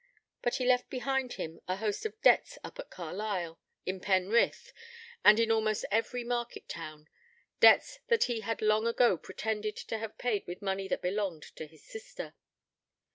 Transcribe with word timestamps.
But 0.41 0.55
he 0.55 0.65
left 0.65 0.89
behind 0.89 1.33
him 1.33 1.59
a 1.67 1.75
host 1.75 2.07
of 2.07 2.19
debts 2.23 2.57
up 2.63 2.79
at 2.79 2.89
Carlisle, 2.89 3.59
in 3.85 3.99
Penrith, 3.99 4.73
and 5.23 5.39
in 5.39 5.51
almost 5.51 5.85
every 5.91 6.23
market 6.23 6.67
town 6.67 7.07
debts 7.59 7.99
that 8.07 8.23
he 8.23 8.39
had 8.39 8.63
long 8.63 8.87
ago 8.87 9.15
pretended 9.15 9.75
to 9.77 9.99
have 9.99 10.17
paid 10.17 10.47
with 10.47 10.59
money 10.59 10.87
that 10.87 11.03
belonged 11.03 11.43
to 11.55 11.67
his 11.67 11.83
sister. 11.85 12.33